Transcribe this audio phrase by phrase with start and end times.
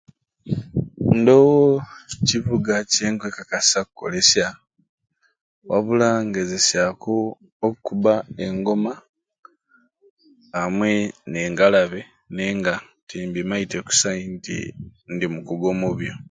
[1.19, 1.67] Ndoowo
[2.27, 4.47] kivuga kyenkwekakasa kukolesya
[5.69, 7.15] wabula ngezesyaku
[7.65, 8.13] okukubba
[8.45, 8.93] engoma
[10.61, 10.91] amwe
[11.29, 12.01] n'engalabi
[12.33, 12.73] naye nga
[13.07, 14.57] timbimaite kusai nti
[15.13, 16.13] ndi mukugu omu byo.